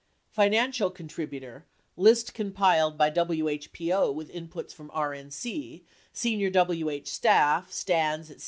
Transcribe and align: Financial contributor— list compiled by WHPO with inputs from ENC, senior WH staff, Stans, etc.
Financial 0.31 0.89
contributor— 0.89 1.67
list 1.95 2.33
compiled 2.33 2.97
by 2.97 3.11
WHPO 3.11 4.11
with 4.15 4.31
inputs 4.31 4.73
from 4.73 4.89
ENC, 4.89 5.83
senior 6.11 6.49
WH 6.49 7.05
staff, 7.05 7.71
Stans, 7.71 8.31
etc. 8.31 8.39